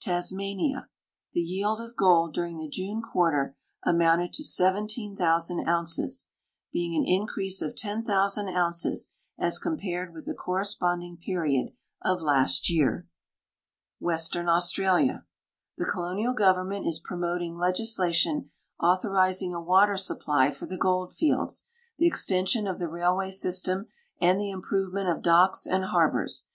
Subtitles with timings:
[0.00, 0.88] Tasmania.
[1.34, 6.26] The yield of gold during the June quarter amounted to 17,000 ounces,
[6.72, 13.08] being an increase of 10,000 ounces as compared with the corresponding period of last year.
[14.00, 15.26] THE AMERICAN ASSOCIATION AT BUFFALO 315 Western Australia.
[15.76, 18.50] The colonial government is promoting legisla tion
[18.80, 21.66] authorizing a water supply for the gold fields,
[21.98, 23.88] the extension of the raihvaj^ system,
[24.18, 26.46] and the improvement of docks and harbors.